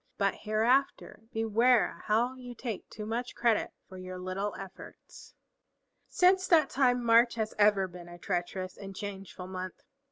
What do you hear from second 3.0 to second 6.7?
much credit for your little efforts." Since